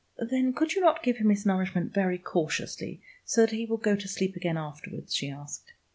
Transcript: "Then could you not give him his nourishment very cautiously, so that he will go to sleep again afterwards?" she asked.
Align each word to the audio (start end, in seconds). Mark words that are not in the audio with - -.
"Then 0.31 0.51
could 0.53 0.73
you 0.73 0.81
not 0.81 1.03
give 1.03 1.17
him 1.17 1.29
his 1.29 1.45
nourishment 1.45 1.93
very 1.93 2.17
cautiously, 2.17 3.03
so 3.23 3.41
that 3.45 3.51
he 3.55 3.67
will 3.67 3.77
go 3.77 3.95
to 3.95 4.07
sleep 4.07 4.35
again 4.35 4.57
afterwards?" 4.57 5.13
she 5.13 5.29
asked. 5.29 5.73